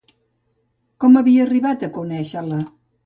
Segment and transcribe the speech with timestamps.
[1.05, 2.63] Com havia arribat a conèixer-la?